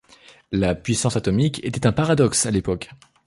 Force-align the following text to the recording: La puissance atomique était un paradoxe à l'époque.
La 0.51 0.73
puissance 0.73 1.15
atomique 1.15 1.63
était 1.63 1.85
un 1.85 1.91
paradoxe 1.91 2.47
à 2.47 2.49
l'époque. 2.49 2.89